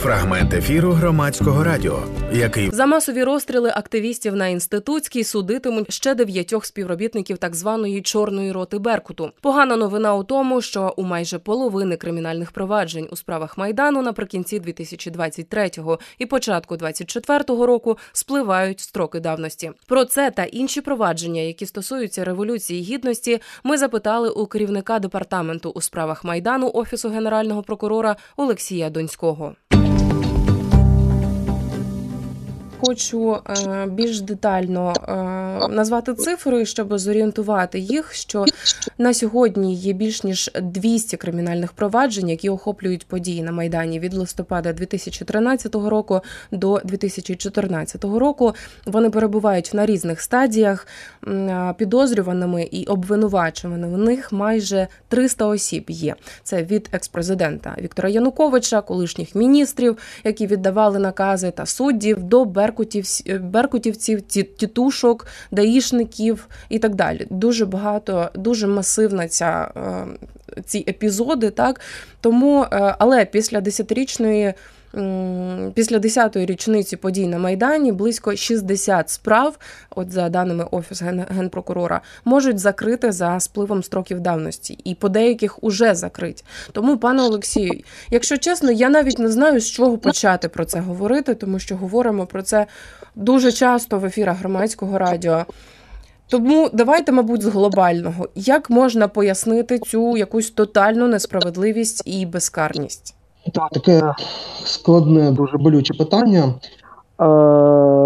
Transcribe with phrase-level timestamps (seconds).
[0.00, 2.02] Фрагмент ефіру громадського радіо,
[2.32, 8.78] який за масові розстріли активістів на інститутській судитимуть ще дев'ятьох співробітників так званої чорної роти
[8.78, 9.30] Беркуту.
[9.40, 15.98] Погана новина у тому, що у майже половини кримінальних проваджень у справах майдану наприкінці 2023-го
[16.18, 19.70] і початку 2024 року спливають строки давності.
[19.86, 25.80] Про це та інші провадження, які стосуються революції гідності, ми запитали у керівника департаменту у
[25.80, 29.54] справах майдану офісу генерального прокурора Олексія Донського.
[32.82, 35.12] Хочу е, більш детально е,
[35.68, 38.14] назвати цифри, щоб зорієнтувати їх.
[38.14, 38.44] Що
[38.98, 44.72] на сьогодні є більш ніж 200 кримінальних проваджень, які охоплюють події на майдані від листопада
[44.72, 46.20] 2013 року
[46.52, 48.54] до 2014 року.
[48.86, 50.86] Вони перебувають на різних стадіях
[51.76, 53.94] підозрюваними і обвинувачуваними.
[53.94, 56.14] В них майже 300 осіб є.
[56.42, 63.04] Це від експрезидента Віктора Януковича, колишніх міністрів, які віддавали накази та суддів до беркутів,
[63.40, 64.22] беркутівців,
[64.56, 67.26] тітушок, даїшників і так далі.
[67.30, 70.06] Дуже багато, дуже масивна ця е,
[70.64, 71.80] ці епізоди, так
[72.20, 74.54] тому, е, але після десятирічної.
[75.74, 79.58] Після 10-ї річниці подій на Майдані близько 60 справ,
[79.90, 85.94] от за даними Офісу генпрокурора, можуть закрити за спливом строків давності, і по деяких уже
[85.94, 86.44] закриті.
[86.72, 87.80] Тому, пане Олексію,
[88.10, 92.26] якщо чесно, я навіть не знаю, з чого почати про це говорити, тому що говоримо
[92.26, 92.66] про це
[93.14, 95.46] дуже часто в ефірах громадського радіо.
[96.28, 103.14] Тому давайте, мабуть, з глобального, як можна пояснити цю якусь тотальну несправедливість і безкарність.
[103.54, 104.14] Так, таке
[104.64, 106.54] складне, дуже болюче питання.
[107.20, 107.50] Е,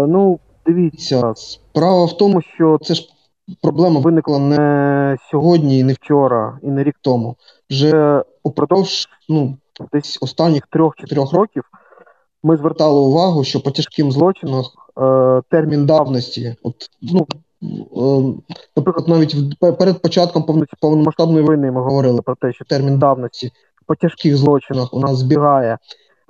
[0.07, 3.09] Ну, дивіться, справа в тому, що це ж
[3.61, 7.35] проблема виникла не сьогодні, і не вчора, і не рік тому.
[7.69, 9.57] Вже упродовж ну,
[9.93, 11.63] десь останніх трьох-чотирьох років
[12.43, 14.63] ми звертали увагу, що по тяжким злочинам
[15.01, 17.27] е, термін давності, от, ну,
[17.61, 23.51] е, наприклад, навіть перед початком повномасштабної війни ми говорили про те, що термін давності
[23.87, 25.77] по тяжких злочинах у нас збігає,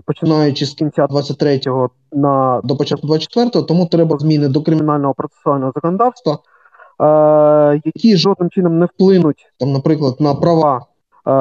[0.05, 6.33] починаючи з кінця 23-го на до початку 24-го, тому треба зміни до кримінального процесуального законодавства,
[6.33, 10.85] е, які жодним чином не вплинуть, там, наприклад, на права
[11.27, 11.31] е,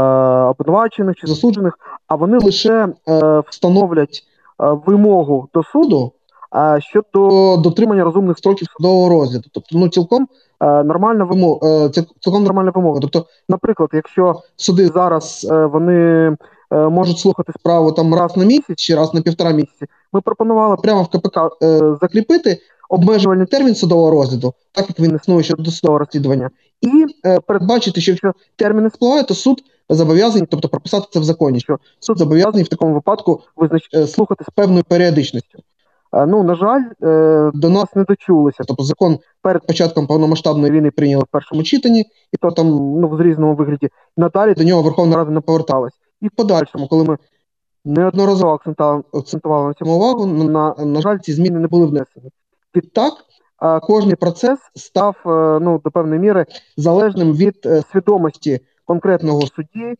[0.50, 4.22] обвинувачених чи засуджених, а вони лише е, встановлять
[4.62, 6.12] е, вимогу до суду.
[6.56, 10.28] Е, щодо дотримання розумних строків судового розгляду, тобто ну цілком
[10.60, 13.00] нормальна вимога, е, це цілком нормальна вимога.
[13.00, 16.36] Тобто, наприклад, якщо суди зараз е, вони
[16.70, 21.02] можуть слухати справу там раз на місяць чи раз на півтора місяці, ми пропонували прямо
[21.02, 21.40] в КПК
[22.02, 26.50] закріпити обмежувальний термін судового розгляду, так як він існує щодо досудового розслідування,
[26.80, 27.06] і
[27.46, 32.18] передбачити, що якщо терміни спливають, то суд зобов'язаний, тобто прописати це в законі, що суд
[32.18, 35.58] зобов'язаний в такому випадку визнач слухати з певною періодичністю.
[36.14, 38.64] Е, ну, на жаль, е, до нас не дочулися.
[38.68, 42.00] Тобто закон перед початком повномасштабної війни прийняли в першому читанні,
[42.32, 42.66] і то там
[43.00, 43.88] ну, в різному вигляді.
[44.16, 45.92] Надалі до нього Верховна Рада не поверталась.
[46.20, 47.18] І в подальшому, коли ми
[47.84, 48.60] неодноразово
[49.12, 52.30] акцентували на цьому увагу, на, на жаль, ці зміни не були внесені.
[52.76, 53.12] Відтак,
[53.82, 56.46] кожний процес став е, ну, до певної міри
[56.76, 59.94] залежним від свідомості конкретного судді,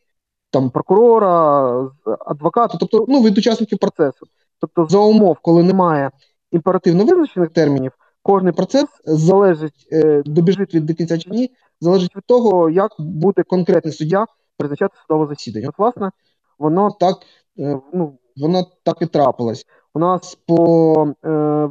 [0.51, 1.91] там прокурора,
[2.27, 4.27] адвоката, тобто ну, від учасників процесу.
[4.67, 6.11] Тобто, за умов, коли немає
[6.53, 7.93] імперативно визначених термінів,
[8.23, 13.43] кожний процес залежить, е, добіжить від до кінця чи ні, залежить від того, як буде
[13.43, 14.27] конкретний суддя
[14.57, 15.69] призначати судове засідання.
[15.69, 16.11] От, власне,
[16.59, 17.17] воно так
[17.59, 19.67] е, ну, воно так і трапилось.
[19.95, 21.69] У нас по е,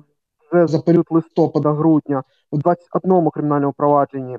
[0.52, 4.38] вже за період листопада-грудня у 21 кримінальному провадженні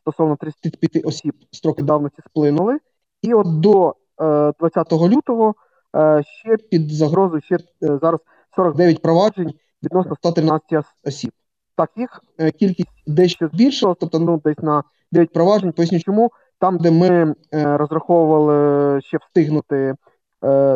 [0.00, 2.78] стосовно 35 осіб строки давності сплинули,
[3.22, 5.54] і от до 20 лютого.
[5.96, 8.20] Е, ще під загрозою ще е, зараз
[8.56, 11.30] 49 проваджень відносно 113 осіб.
[11.76, 14.82] Так, їх е, кількість дещо збільшилась, тобто ну, десь на
[15.12, 15.72] 9 проваджень.
[15.72, 19.94] Поясню, чому там, де ми розраховували ще встигнути,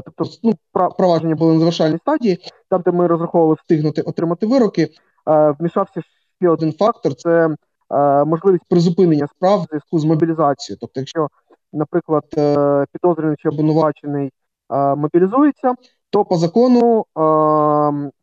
[0.05, 0.53] тобто ну,
[0.99, 2.39] провадження були на завершальній стадії,
[2.69, 4.89] там, де ми розраховували встигнути отримати вироки,
[5.27, 6.01] вмішався
[6.41, 7.57] ще один фактор: це
[8.27, 10.78] можливість призупинення справ в зв'язку з мобілізацією.
[10.81, 11.28] Тобто, якщо,
[11.72, 12.25] наприклад,
[12.92, 14.31] підозрюваний чи обвинувачений
[14.97, 15.74] мобілізується,
[16.10, 17.07] то по закону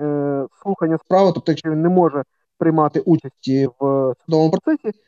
[0.02, 2.24] е, слухання справи, тобто, якщо він не може
[2.58, 5.00] приймати участі в судовому процесі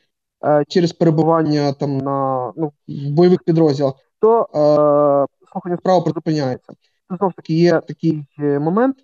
[0.46, 6.74] е, через перебування там на ну, бойових підрозділах, то е, слухання справи призупиняється.
[7.10, 8.96] Це знову ж таки є такий момент.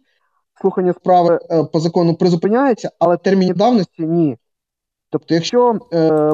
[0.61, 1.39] Слухання справи
[1.73, 4.37] по закону призупиняється, але терміні давності ні.
[5.09, 5.79] Тобто, якщо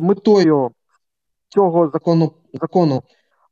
[0.01, 0.71] метою
[1.49, 3.03] цього закону закону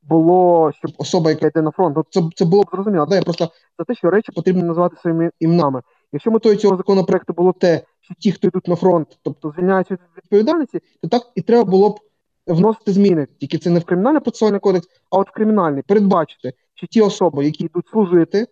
[0.03, 3.05] було, щоб особа, яка йде на фронт, ну, це це було б зрозуміло.
[3.05, 3.49] Да, я просто
[3.79, 5.81] за те, що речі потрібно називати своїми іменами.
[6.13, 9.99] Якщо метою цього законопроекту було те, що ті, хто йдуть на фронт, тобто звільняються від
[10.17, 11.99] відповідальності, то так і треба було б
[12.47, 13.27] вносити зміни.
[13.39, 17.45] Тільки це не в кримінальний процесуальний кодекс, а от в кримінальний, передбачити, що ті особи,
[17.45, 18.47] які йдуть служити,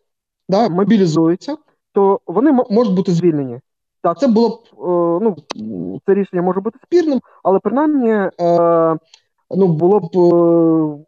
[0.50, 1.58] да, мобілізуються,
[1.94, 3.60] то вони м- можуть бути звільнені.
[4.02, 5.36] Так, це було б е, ну,
[6.06, 8.32] це рішення може бути спірним, але принаймні е,
[9.56, 11.06] ну, було б е,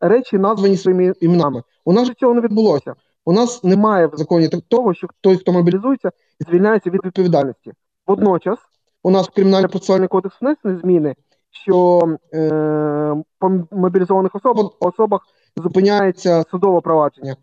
[0.00, 1.62] речі названі своїми іменами.
[1.84, 2.94] У нас же цього не відбулося.
[3.24, 6.10] У нас немає в законі того, що той, хто мобілізується,
[6.48, 7.72] звільняється від відповідальності.
[8.06, 8.58] Водночас,
[9.02, 11.14] у нас в кримінально процесуальний кодекс внесені зміни,
[11.50, 12.00] що
[12.34, 15.20] е, по мобілізованих особах, особах
[15.56, 17.36] зупиняється судове провадження.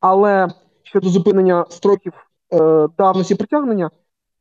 [0.00, 0.48] Але
[0.82, 2.12] щодо зупинення строків
[2.52, 3.90] е, давності притягнення,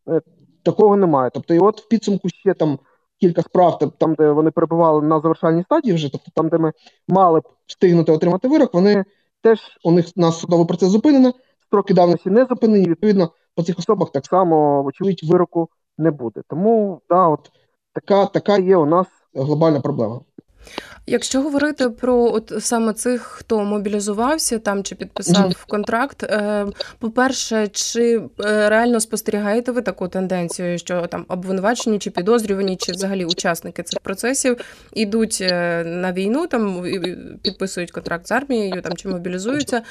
[0.08, 0.22] е,
[0.64, 1.32] такого немає.
[1.34, 2.80] Тобто, і от в підсумку ще там
[3.20, 6.72] кілька справ, там, де вони перебували на завершальній стадії, вже тобто там, де ми
[7.08, 9.06] мали встигнути отримати вирок, вони
[9.42, 11.34] теж у них нас судовий процес зупинено,
[11.68, 12.90] строки давності не зупинені.
[12.90, 16.42] Відповідно, по цих особах так само, вочевидь, вироку не буде.
[16.48, 17.52] Тому да, от
[17.94, 20.22] така, така є у нас глобальна проблема.
[21.10, 26.66] Якщо говорити про от саме цих, хто мобілізувався там чи підписав контракт, е,
[27.00, 33.26] по-перше, чи е, реально спостерігаєте ви таку тенденцію, що там обвинувачені чи підозрювані, чи взагалі
[33.26, 34.58] учасники цих процесів
[34.94, 36.84] ідуть е, на війну, там
[37.42, 39.82] підписують контракт з армією там чи мобілізуються,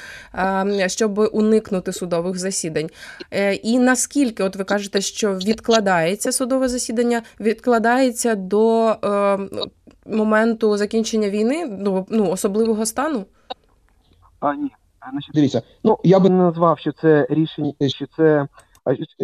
[0.87, 2.89] щоб уникнути судових засідань?
[3.63, 8.95] І наскільки, от ви кажете, що відкладається судове засідання, відкладається до
[10.11, 13.25] моменту закінчення війни, ну, ну особливого стану?
[14.39, 14.71] А ні,
[15.11, 15.61] значить, дивіться.
[15.83, 18.47] Ну я би не назвав, що це рішення, що це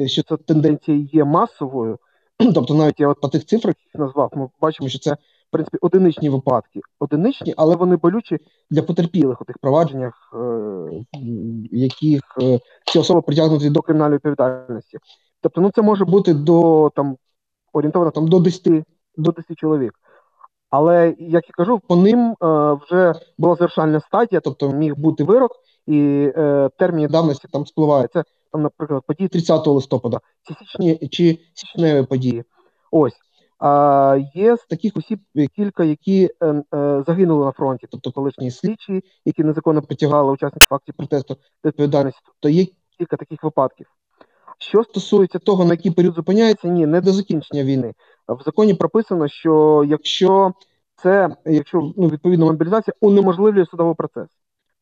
[0.08, 2.00] що ця тенденція є масовою.
[2.54, 6.30] Тобто, навіть я от по тих цифрах назвав, ми бачимо, що це в принципі одиничні
[6.30, 6.82] випадки.
[7.00, 8.38] Одиничні, але вони болючі
[8.70, 11.06] для потерпілих у тих провадженнях, е,
[11.72, 14.98] яких е, ці особи притягнуті до кримінальної відповідальності.
[15.42, 17.18] Тобто, ну це може бути до там
[17.74, 18.84] орієнтовано там до 10
[19.18, 19.94] до 10 чоловік.
[20.75, 22.36] Але як я кажу, по ним е,
[22.74, 25.51] вже була завершальна стадія, тобто міг бути вирок,
[25.88, 28.12] і е, терміни давності там спливають.
[28.13, 32.44] Це там, наприклад, події 30 листопада, чи січні чи січневі події.
[32.92, 33.13] Ось
[33.60, 35.19] а є з таких осіб
[35.56, 40.95] кілька, які е, е, загинули на фронті, тобто колишні слідчі, які незаконно притягали учасників фактів
[40.98, 42.22] протесту до відповідальності.
[42.25, 42.66] Тобто є
[42.98, 43.88] кілька таких випадків.
[44.57, 47.94] Що стосується того, на який період зупиняється, ні, не до закінчення війни.
[48.27, 50.54] В законі прописано, що якщо
[50.95, 54.27] це, якщо ну, відповідно мобілізація унеможливлює судовий процес.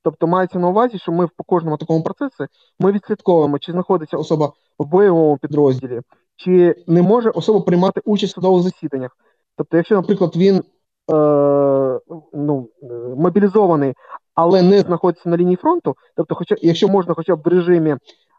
[0.03, 2.45] Тобто мається на увазі, що ми по кожному такому процесі
[2.79, 6.01] ми відслідковуємо, чи знаходиться особа в бойовому підрозділі,
[6.35, 9.17] чи не може особа приймати участь в судових засіданнях.
[9.57, 10.63] Тобто, якщо, наприклад, він е,
[12.33, 12.69] ну,
[13.17, 13.93] мобілізований,
[14.35, 17.97] але не знаходиться на лінії фронту, тобто, хоча, якщо можна хоча б в режимі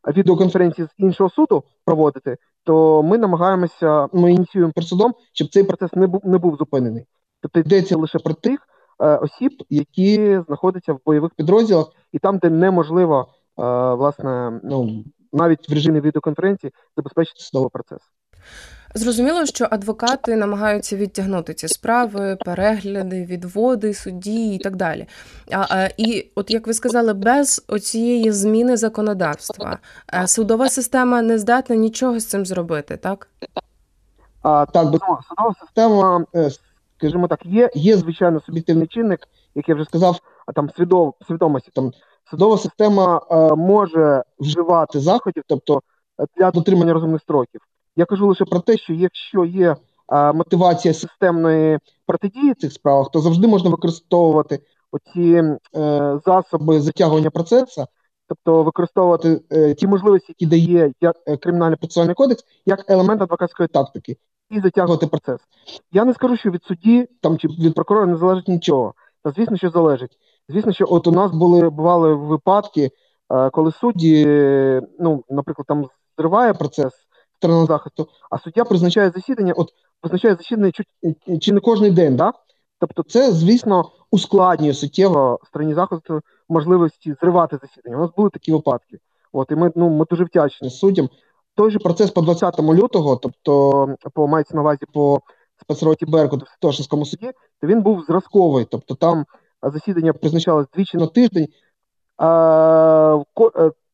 [0.09, 6.07] відеоконференції з іншого суду проводити, то ми намагаємося, ми ініціюємо процедом, щоб цей процес не
[6.07, 7.05] був не був зупинений.
[7.41, 8.69] Тобто йдеться лише про тих
[9.01, 13.29] е, осіб, які знаходяться в бойових підрозділах, і там, де неможливо
[13.59, 13.63] е,
[13.95, 18.01] власне, ну навіть в режимі відеоконференції забезпечити судовий процес.
[18.97, 25.07] Зрозуміло, що адвокати намагаються відтягнути ці справи, перегляди, відводи, судді і так далі.
[25.53, 29.79] А, І, от як ви сказали, без оцієї зміни законодавства
[30.15, 33.29] е, судова система не здатна нічого з цим зробити, так?
[34.43, 36.51] А, Так, безумовно, судова система, е,
[36.99, 39.21] скажімо так, є, є звичайно суб'єктивний чинник,
[39.55, 41.71] як я вже сказав, а там свідом, свідомості.
[41.75, 41.93] Там
[42.31, 45.83] судова система е, може вживати заходів, тобто
[46.37, 47.61] для дотримання розумних строків.
[47.97, 53.21] Я кажу лише про те, що якщо є а, мотивація системної протидії цих справах, то
[53.21, 54.61] завжди можна використовувати
[54.95, 55.43] оці
[55.77, 57.87] е, засоби затягування процесу,
[58.29, 63.69] тобто використовувати е, ті можливості, які дає як е, кримінальний процесуальний кодекс, як елемент адвокатської
[63.69, 64.17] тактики,
[64.51, 65.41] і затягувати процес.
[65.93, 68.95] Я не скажу, що від судді там чи від прокурора не залежить нічого.
[69.23, 70.19] Та звісно, що залежить.
[70.49, 72.91] Звісно, що от у нас були бували випадки,
[73.31, 74.27] е, коли судді,
[75.01, 75.87] ну, наприклад, там
[76.19, 76.93] зриває процес
[77.45, 79.69] сторона захисту, а суддя призначає засідання, от
[80.01, 80.85] призначає засідання чи,
[81.41, 82.33] чи не кожен день, да?
[82.81, 87.97] Тобто, це, звісно, ускладнює суттєво стороні захисту можливості зривати засідання.
[87.97, 88.99] У нас були такі випадки.
[89.33, 91.09] От, і ми ну, ми дуже вдячні суддям.
[91.55, 95.21] Той же процес по 20 лютого, тобто по мається на увазі по
[95.61, 98.67] спецроті Беркуту в Святошинському суді, то він був зразковий.
[98.71, 99.25] Тобто там
[99.63, 101.47] засідання призначалось двічі на тиждень.
[102.17, 103.23] А,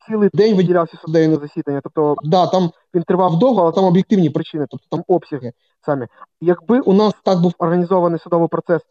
[0.07, 1.81] цілий день виділявся суддею на засідання.
[1.83, 5.53] Тобто, да, там він тривав довго, але там об'єктивні причини, тобто там обсяги
[5.87, 6.07] самі.
[6.41, 8.83] Якби у нас так був організований судовий процес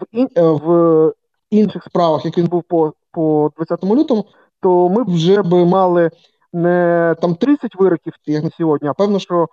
[0.00, 1.12] в ін, е, в
[1.50, 4.24] інших справах, як він був по по 20 лютому,
[4.60, 6.10] то ми б вже би мали
[6.52, 9.48] не там 30 вироків, як на сьогодні, а певно, що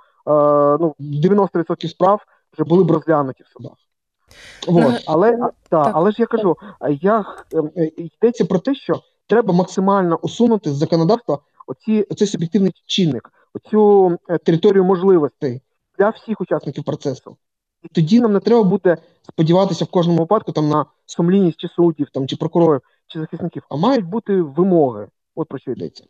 [0.80, 2.22] ну, 90% справ
[2.54, 3.74] вже були б розглянуті в судах.
[4.68, 5.04] От.
[5.08, 6.58] Але та, але ж я кажу,
[7.02, 8.94] я, ем, йдеться про те, що
[9.32, 15.62] треба максимально усунути з законодавства оці, оцей суб'єктивний чинник, оцю е, територію можливостей
[15.98, 17.38] для всіх учасників процесу.
[17.84, 22.08] І тоді нам не треба буде сподіватися в кожному випадку там на сумлінність чи суддів,
[22.14, 25.08] там, чи прокурорів, чи захисників, а мають бути вимоги.
[25.36, 26.04] От про що йдеться.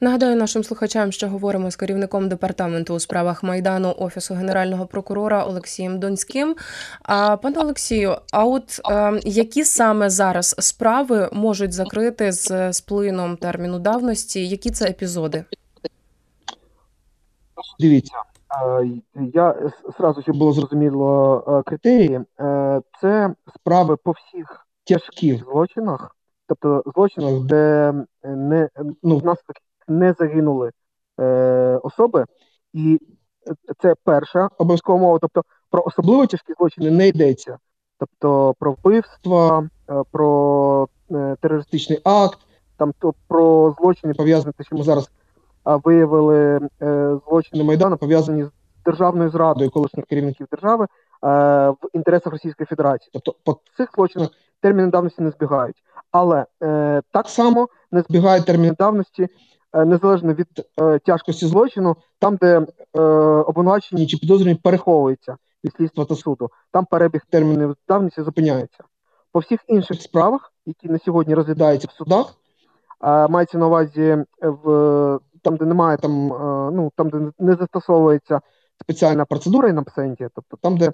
[0.00, 5.98] Нагадаю нашим слухачам, що говоримо з керівником департаменту у справах майдану офісу генерального прокурора Олексієм
[5.98, 6.56] Донським.
[7.02, 13.36] А пане Олексію, а от е, які саме зараз справи можуть закрити з, з плином
[13.36, 14.48] терміну давності?
[14.48, 15.44] Які це епізоди?
[17.80, 18.14] Дивіться,
[18.80, 18.88] е,
[19.34, 22.20] я зразу щоб було зрозуміло е, критерії.
[22.40, 26.16] Е, це справи по всіх тяжких злочинах
[26.48, 28.68] тобто злочинах, де е, не
[29.02, 29.38] ну, в нас
[29.88, 30.70] не загинули
[31.20, 32.24] е, особи,
[32.72, 33.00] і
[33.82, 35.18] це перша обов'язкова мова.
[35.20, 37.58] Тобто про особливо тяжкі злочини не йдеться.
[37.98, 42.38] Тобто про вбивства, е, про е, терористичний акт,
[42.76, 45.10] там то про злочини пов'язані, те, що ми зараз
[45.76, 48.50] виявили е, злочини Майдану, пов'язані з
[48.84, 50.88] державною зрадою колишніх керівників держави е,
[51.68, 53.10] в інтересах Російської Федерації.
[53.12, 54.28] Тобто по цих злочинах
[54.60, 55.76] терміни давності не збігають.
[56.10, 59.28] Але е, так само не збігають терміни давності
[59.72, 60.46] е, незалежно від
[60.80, 63.00] е, тяжкості злочину, там, де е,
[63.46, 68.84] обвинувачені чи підозрювані переховуються від слідства та суду, там перебіг термінів давності зупиняється.
[69.32, 72.34] По всіх інших справах, які на сьогодні розглядаються в судах,
[73.04, 78.40] е, мається на увазі в там, де немає там, е, ну там, де не застосовується
[78.80, 80.92] спеціальна процедура пацієнті, тобто там, де е,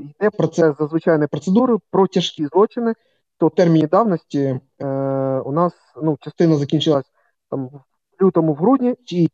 [0.00, 2.94] йде процес за звичайною процедурою про тяжкі злочини
[3.38, 4.86] то терміні давності е,
[5.44, 7.04] у нас ну, частина закінчилась
[7.50, 9.28] там в лютому, в грудні, чи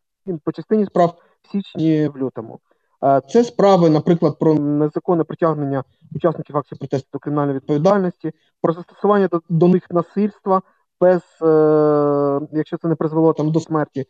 [0.45, 2.61] по частині справ в січні в лютому.
[3.05, 9.29] Е, це справи, наприклад, про незаконне притягнення учасників акції протесту до кримінальної відповідальності, про застосування
[9.29, 10.63] до, до них насильства,
[11.01, 14.01] без, е, якщо це не призвело там до смерті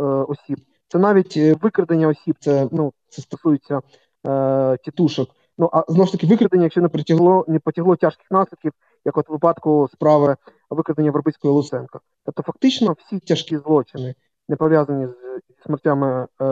[0.00, 0.58] е, осіб.
[0.88, 3.80] Це навіть е, викрадення осіб, це ну, це стосується
[4.26, 5.28] е, тітушок.
[5.62, 8.72] Ну а знову ж таки викрадення, якщо не притягло, не потягло тяжких наслідків,
[9.04, 10.36] як от в випадку справи
[10.70, 12.00] викрадення Вербицької Луценка.
[12.24, 14.14] Тобто, фактично, всі тяжкі злочини
[14.48, 16.44] не пов'язані з смертями е,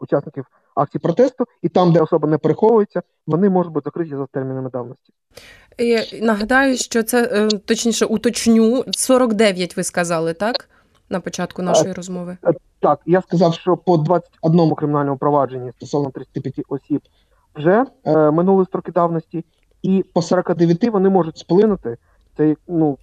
[0.00, 0.44] учасників
[0.74, 5.12] акцій протесту, і там, де особа не переховується, вони можуть бути закриті за термінами давності.
[5.78, 10.68] І Нагадаю, що це е, точніше уточню 49 ви сказали, так?
[11.10, 12.36] На початку нашої розмови.
[12.46, 17.02] Е, так, я сказав, що по 21 кримінальному провадженні стосовно 35 осіб
[17.54, 19.44] вже е, минули строки давності,
[19.82, 21.96] і по 49 вони можуть сплинути.
[22.36, 22.98] Це ну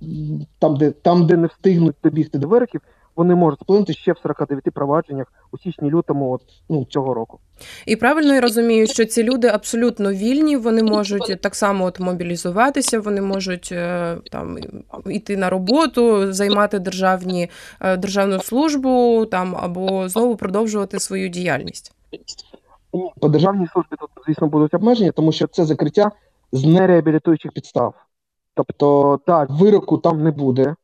[0.59, 2.81] там, де там, де не встигнуть добігти до вироків,
[3.15, 7.39] вони можуть сплинути ще в 49 провадженнях у січні-лютому от, ну, цього року.
[7.85, 12.99] І правильно я розумію, що ці люди абсолютно вільні, вони можуть так само от мобілізуватися,
[12.99, 14.57] вони можуть е, там
[15.05, 17.49] йти на роботу, займати державні
[17.81, 21.91] е, державну службу там або знову продовжувати свою діяльність.
[23.21, 26.11] По державній службі тут, звісно, будуть обмеження, тому що це закриття
[26.51, 27.93] з нереабілітуючих підстав.
[28.53, 30.75] Тобто, так, вироку там не буде е,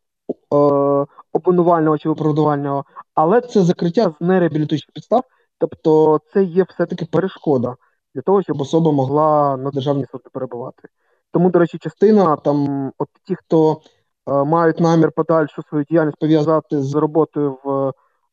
[1.34, 5.24] обвинувального чи виправдувального, але це закриття з нереабілітуючих підстав,
[5.58, 7.76] тобто це є все-таки перешкода
[8.16, 10.88] для того, щоб особа могла на державній службі перебувати.
[11.32, 13.82] Тому, до речі, частина там, от ті, хто
[14.28, 17.92] е, мають намір подальшу свою діяльність пов'язати з роботою в е,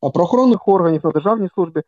[0.09, 1.81] правоохоронних органів на державній службі,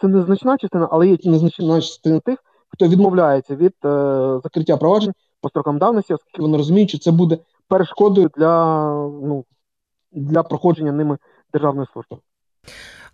[0.00, 5.48] це незначна частина, але є незначна частина тих, хто відмовляється від е, закриття проваджень по
[5.48, 8.84] строкам давності, оскільки вони розуміють, що це буде перешкодою для
[9.22, 9.44] ну,
[10.12, 11.18] для проходження ними
[11.52, 12.16] державної служби.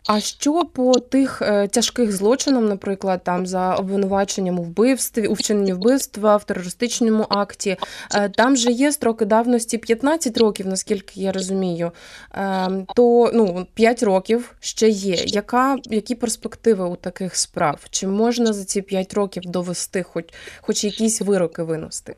[0.07, 5.73] А що по тих е, тяжких злочинах, наприклад, там за обвинуваченням у вбивстві, у вчиненні
[5.73, 7.77] вбивства в терористичному акті,
[8.15, 11.93] е, там же є строки давності 15 років, наскільки я розумію,
[12.35, 15.15] е, то ну 5 років ще є.
[15.15, 17.81] Яка які перспективи у таких справ?
[17.91, 20.25] Чи можна за ці 5 років довести, хоч
[20.61, 22.17] хоч якісь вироки винести?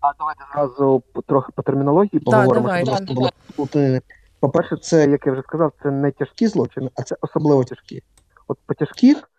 [0.00, 2.68] А давайте зразу трохи по термінології поговоримо.
[2.68, 4.00] Так, давай,
[4.42, 8.02] по-перше, це, як я вже сказав, це не тяжкі злочини, а це особливо тяжкі.
[8.48, 9.30] От по тяжких,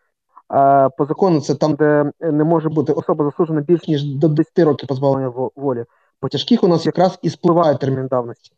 [0.47, 4.59] а, по закону, це там, де не може бути особа засуджена більш ніж до 10
[4.59, 5.85] років позбавлення волі.
[6.19, 8.51] По тяжких у нас якраз і спливає термін давності.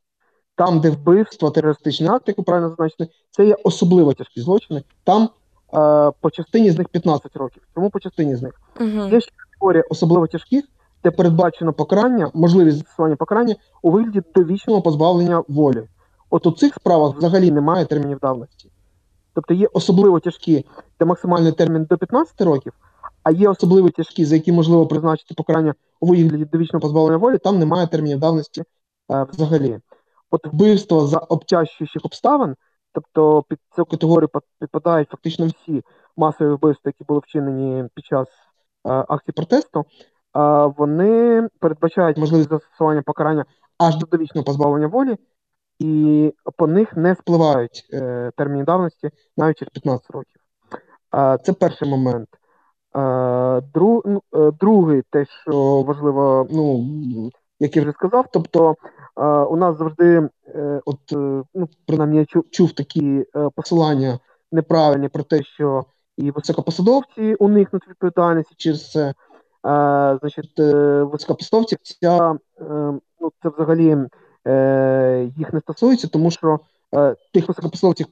[0.55, 4.83] Там, де вбивство, терористичний акт, як ви правильно зазначили, це є особливо тяжкі злочини.
[5.03, 5.29] Там
[5.73, 7.63] а, по частині з них 15 років.
[7.75, 8.61] Чому по частині з них?
[8.79, 10.65] uh Є ще категорія особливо тяжких,
[11.03, 15.83] де передбачено покарання, можливість застосування покарання у вигляді довічного позбавлення волі.
[16.29, 18.71] От у цих справах взагалі немає термінів давності.
[19.33, 20.65] Тобто є особливо тяжкі,
[20.99, 22.73] де максимальний термін до 15 років,
[23.23, 27.59] а є особливо тяжкі, за які можливо призначити покарання у вигляді довічного позбавлення волі, там
[27.59, 28.63] немає термінів давності
[29.11, 29.79] е, взагалі.
[30.31, 32.55] От вбивство за обтяжчуючих обставин,
[32.91, 34.29] тобто під цю категорію
[34.59, 35.83] підпадають фактично всі
[36.17, 39.83] масові вбивства, які були вчинені під час е, акції протесту, е,
[40.77, 43.45] вони передбачають можливість застосування покарання
[43.77, 45.17] аж до довічного позбавлення волі
[45.79, 50.41] і по них не спливають е, терміни давності навіть через 15 років.
[51.15, 52.27] Е, це перший момент.
[53.73, 56.85] Друг, ну, е, другий, те, що важливо, ну,
[57.59, 58.75] як я вже сказав, тобто
[59.49, 64.19] у нас завжди, е, от, е, ну, принаймні, я чув, чув такі посилання
[64.51, 65.85] неправильні про те, що
[66.17, 69.13] і високопосадовці уникнуть відповідальності через це.
[70.19, 70.59] Значить,
[71.11, 72.35] високопосадовці, ця,
[73.19, 73.97] ну, це взагалі
[74.47, 76.59] е, їх не стосується, тому що
[76.95, 78.07] е, тих високопосадовців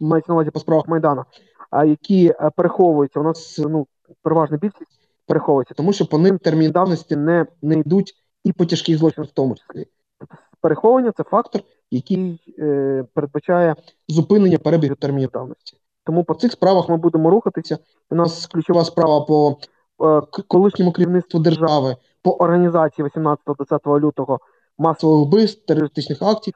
[0.00, 1.24] мається на увазі по справах Майдану,
[1.70, 3.86] а які е, переховуються, у нас ну,
[4.22, 8.98] переважна більшість переховується, тому що по ним термін давності не не йдуть і по тяжких
[8.98, 9.86] злочинах в тому числі.
[10.18, 13.74] Тобто переховування це фактор, який е, передбачає
[14.08, 15.76] зупинення перебігу термінів давності.
[16.04, 17.78] Тому по цих справах ми будемо рухатися.
[18.10, 19.58] У нас ключова справа по
[20.04, 24.40] е, колишньому керівництву держави по організації 18-20 лютого
[24.80, 26.54] масових вбивств, терористичних актів,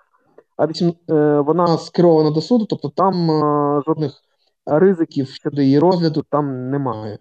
[0.57, 4.12] а вісім, е, вона скерована до суду, тобто там е, жодних
[4.66, 7.19] ризиків щодо її розгляду там немає.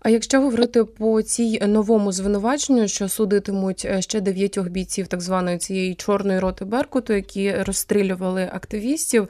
[0.00, 5.58] А якщо говорити по цій новому звинуваченню, що судитимуть е, ще дев'ятьох бійців так званої
[5.58, 9.28] цієї чорної роти Беркуту, які розстрілювали активістів,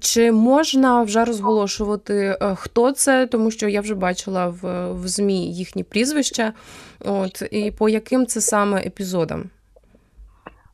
[0.00, 5.84] чи можна вже розголошувати хто це, тому що я вже бачила в, в змі їхні
[5.84, 6.52] прізвища,
[7.00, 9.50] от і по яким це саме епізодам?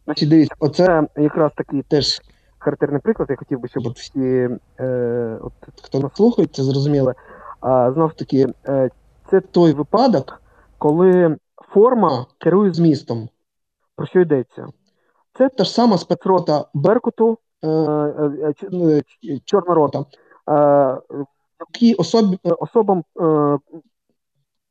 [0.04, 2.20] Значить, дивіться, оце якраз такий теж
[2.58, 3.30] характерний приклад.
[3.30, 4.48] Я хотів би, щоб от всі,
[4.80, 7.14] е, от, хто нас слухає, це зрозуміли.
[7.62, 8.90] А знов таки, е,
[9.30, 10.42] це той випадок,
[10.78, 11.36] коли
[11.68, 13.28] форма керує змістом.
[13.96, 14.66] Про що йдеться?
[15.38, 19.00] Це та ж сама спецрота Беркуту, е, е, ну,
[19.44, 20.04] Чорна рота,
[21.60, 23.04] які особ, особам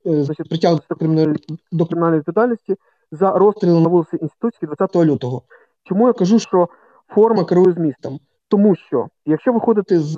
[0.06, 1.40] значить, притягнуться до кримінальної,
[1.72, 2.76] до кримінальної відповідальності
[3.12, 5.42] за розстріли на вулиці Інститутській 20 лютого.
[5.84, 6.70] Чому я кажу, що
[7.08, 8.20] форма керує змістом?
[8.48, 10.18] Тому що, якщо виходити з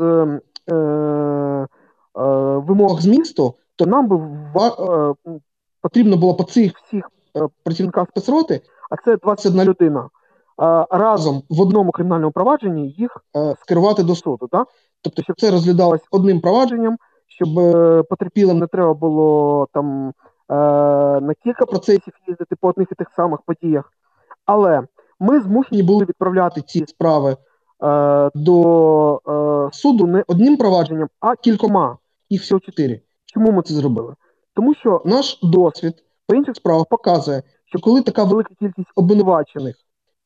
[0.72, 1.68] Е,
[2.16, 5.14] вимог змісту, то нам би е,
[5.82, 10.10] потрібно було по цих всіх е, працівниках спецроти, а це 21 людина,
[10.90, 13.26] разом в одному кримінальному провадженні їх
[13.62, 14.50] скерувати до суду.
[14.52, 14.66] Да?
[15.02, 16.98] Тобто, щоб це розглядалось одним провадженням,
[17.28, 17.50] щоб
[18.10, 20.14] потерпілим не треба було там
[21.24, 23.94] на кілька процесів їздити по одних і тих самих подіях.
[24.46, 24.82] Але
[25.20, 27.38] ми змушені були відправляти ці справи
[28.36, 29.22] до
[29.74, 31.98] суду не одним провадженням, а кількома
[32.30, 33.02] їх всього чотири.
[33.26, 34.16] Чому ми це зробили?
[34.54, 35.94] Тому що наш досвід
[36.28, 39.76] по інших справах показує, що коли така велика кількість обвинувачених,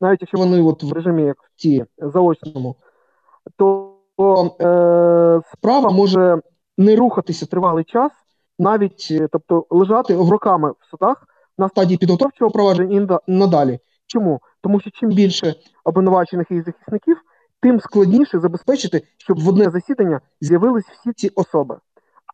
[0.01, 2.75] навіть якщо вони от в режимі як в ті заочному,
[3.57, 6.41] то е, справа може
[6.77, 8.12] не рухатися тривалий час,
[8.60, 13.79] навіть е, тобто лежати в роками в судах на стадії підготовчого провадження і надалі.
[14.07, 14.41] Чому?
[14.62, 17.17] Тому що чим більше обвинувачених і захисників,
[17.67, 21.77] тим складніше забезпечити, щоб в одне засідання з'явились всі ці особи.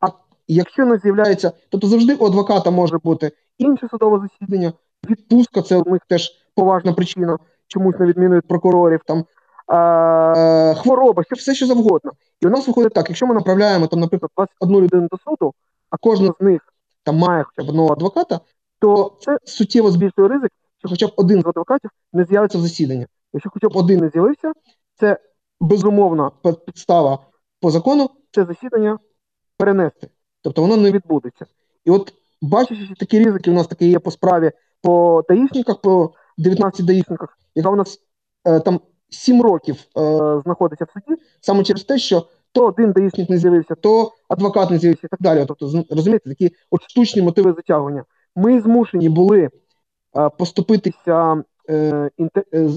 [0.01, 0.07] А
[0.47, 4.73] якщо не з'являється, тобто завжди у адвоката може бути інше судове засідання,
[5.09, 11.23] відпустка це у них теж поважна причина, чомусь на відміну від прокурорів, там е- хвороба,
[11.23, 12.11] що все що завгодно.
[12.41, 15.53] І у нас виходить так: якщо ми направляємо там, наприклад, 21 людину до суду,
[15.89, 16.61] а кожна з них
[17.03, 18.39] там має хоча б одного адвоката,
[18.79, 23.07] то це суттєво збільшує ризик, що хоча б один з адвокатів не з'явиться в засідання.
[23.33, 24.51] Якщо хоча б один не з'явився,
[24.95, 25.17] це
[25.59, 26.31] безумовна
[26.65, 27.19] підстава
[27.61, 28.99] по закону це засідання
[29.57, 30.09] перенести.
[30.41, 31.45] Тобто воно не відбудеться.
[31.85, 34.51] І от бачачи, що такі ризики у нас такі є по справі
[34.81, 37.99] по даїшниках, по 19 даїшниках, яка у нас
[38.45, 38.79] е, там
[39.09, 39.81] 7 років е,
[40.43, 44.77] знаходиться в суді, саме через те, що то один даїшник не з'явився, то адвокат не
[44.77, 45.45] з'явився і так далі.
[45.47, 48.03] Тобто, розумієте, такі от штучні мотиви затягування.
[48.35, 49.49] Ми змушені були
[50.17, 52.69] е, поступитися е, е, е,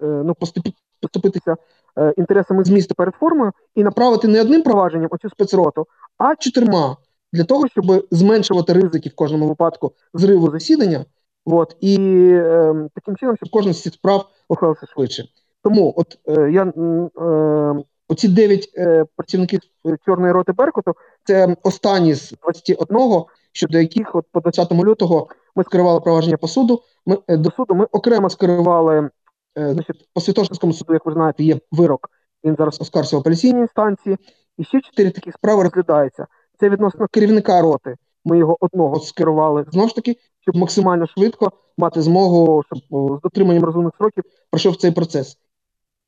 [0.00, 1.56] ну, поступити поступитися
[1.98, 5.86] е, інтересами змісту перед формою і направити не одним провадженням оцю спецроту,
[6.18, 6.96] а чотирма
[7.32, 11.04] для того, щоб зменшувати ризики в кожному випадку зриву засідання.
[11.44, 11.96] От, і
[12.30, 15.28] е, таким чином, щоб кожна з цих справ ухвалилася швидше.
[15.62, 19.60] Тому от е, я е, оці дев'ять е, працівників
[20.06, 26.00] Чорної роти Беркуту це останні з 21, щодо яких от по 20 лютого ми скерували
[26.00, 26.82] провадження по суду.
[27.06, 29.10] Ми е, до суду ми окремо скерували е,
[29.56, 32.10] значить, по Святошинському суду, як ви знаєте, є вирок.
[32.44, 34.16] Він зараз оскаржився в апеляційній інстанції.
[34.58, 36.26] І ще чотири такі справи розглядаються.
[36.60, 37.96] Це відносно керівника роти.
[38.24, 42.78] Ми його одного скерували знову ж таки, щоб максимально швидко мати змогу, щоб
[43.18, 45.38] з дотриманням розумних сроків пройшов цей процес.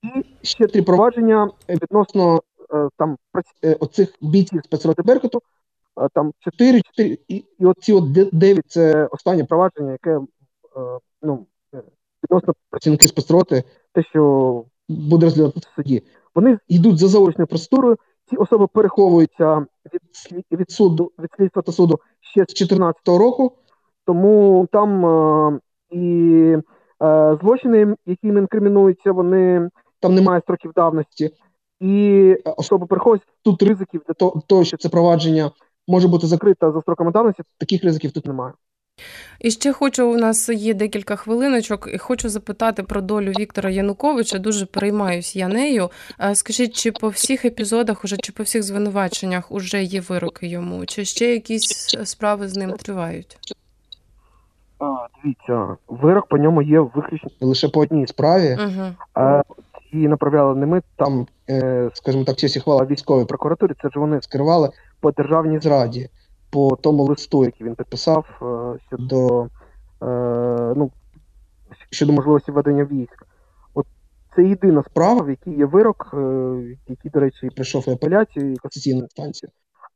[0.02, 2.42] І ще три провадження відносно
[2.74, 3.16] е, там
[3.64, 5.42] е, оцих бійців спецроти Беркуту.
[6.00, 10.20] Е, там чотири, чотири, і, і оці от дев'ять це останнє провадження, яке
[11.22, 11.46] ну,
[12.24, 16.02] відносно працівники спецроти, те, що буде розглядати в суді.
[16.35, 17.96] Вони йдуть за заочною процедурою.
[18.31, 20.02] Ці особи переховуються від
[20.61, 23.52] від суду від слідства та суду ще з 2014 року,
[24.07, 26.57] тому там е, і
[27.02, 31.31] е, злочини, які інкримінуються, вони там немає строків давності,
[31.81, 35.50] і особи переховуються тут ризиків для того, що це провадження
[35.88, 37.42] може бути закрите за строками давності.
[37.59, 38.52] Таких ризиків тут немає.
[39.40, 44.38] І ще хочу, у нас є декілька хвилиночок, і хочу запитати про долю Віктора Януковича.
[44.38, 45.90] Дуже переймаюсь я нею.
[46.34, 51.04] Скажіть, чи по всіх епізодах, уже чи по всіх звинуваченнях уже є вироки йому, чи
[51.04, 53.38] ще якісь справи з ним тривають?
[54.78, 58.58] А, Дивіться, вирок по ньому є виключно лише по одній справі.
[58.61, 58.87] Угу.
[59.14, 59.42] А,
[59.92, 63.72] Її направляли не ми там, е, скажімо так, честь і хвала військовій прокуратурі.
[63.82, 66.08] Це ж вони скерували по державній зраді
[66.50, 69.42] по тому листу, який він підписав е, щодо
[70.02, 70.90] е, ну,
[71.90, 73.26] щодо можливості ведення військ.
[73.74, 73.87] От
[74.37, 78.56] це єдина справа, в якій є вирок, е, який, до речі, прийшов і апеляцію і
[78.56, 79.50] касаційну інстанцію.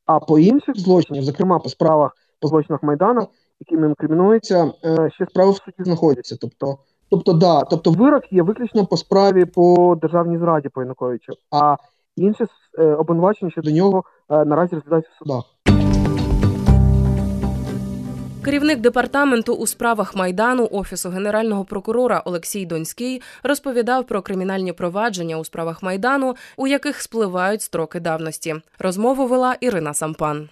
[0.06, 3.28] А по інших злочинах, зокрема по справах по злочинах Майдану,
[3.60, 4.72] якими інкримінуються,
[5.14, 6.36] ще справи в суді знаходяться.
[6.40, 6.78] Тобто,
[7.10, 11.76] тобто, да, тобто вирок є виключно по справі по державній зраді по Януковичу, а
[12.16, 12.44] інші
[12.98, 15.71] обвинувачення щодо нього наразі розглядаються в судах.
[18.44, 25.44] Керівник департаменту у справах майдану офісу генерального прокурора Олексій Донський розповідав про кримінальні провадження у
[25.44, 28.54] справах майдану, у яких спливають строки давності.
[28.78, 30.48] Розмову вела Ірина Сампан.